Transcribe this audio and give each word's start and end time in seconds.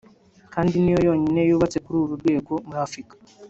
kandi 0.53 0.73
ni 0.77 0.91
yo 0.93 0.99
yonyine 1.07 1.41
yubatse 1.49 1.77
kuri 1.83 1.97
uru 2.03 2.13
rwego 2.21 2.51
muri 2.67 2.79
Afurika 2.87 3.13